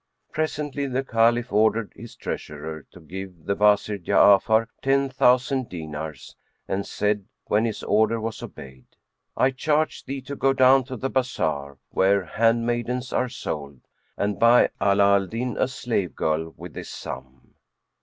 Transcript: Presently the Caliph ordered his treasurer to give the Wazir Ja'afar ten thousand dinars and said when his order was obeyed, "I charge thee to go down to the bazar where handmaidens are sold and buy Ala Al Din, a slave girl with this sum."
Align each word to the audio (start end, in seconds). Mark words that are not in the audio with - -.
Presently 0.31 0.87
the 0.87 1.03
Caliph 1.03 1.53
ordered 1.53 1.93
his 1.95 2.15
treasurer 2.15 2.87
to 2.89 2.99
give 2.99 3.45
the 3.45 3.53
Wazir 3.53 3.99
Ja'afar 3.99 4.65
ten 4.81 5.09
thousand 5.09 5.69
dinars 5.69 6.35
and 6.67 6.87
said 6.87 7.25
when 7.45 7.65
his 7.65 7.83
order 7.83 8.19
was 8.19 8.41
obeyed, 8.41 8.87
"I 9.37 9.51
charge 9.51 10.03
thee 10.05 10.21
to 10.21 10.35
go 10.35 10.53
down 10.53 10.85
to 10.85 10.97
the 10.97 11.11
bazar 11.11 11.77
where 11.91 12.25
handmaidens 12.25 13.13
are 13.13 13.29
sold 13.29 13.81
and 14.17 14.39
buy 14.39 14.71
Ala 14.81 15.03
Al 15.17 15.27
Din, 15.27 15.55
a 15.59 15.67
slave 15.67 16.15
girl 16.15 16.51
with 16.57 16.73
this 16.73 16.89
sum." 16.89 17.53